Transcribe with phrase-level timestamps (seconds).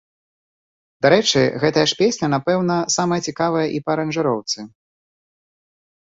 [1.05, 4.65] Дарэчы, гэтая ж песня, напэўна, самая цікавая і па аранжыроўцы.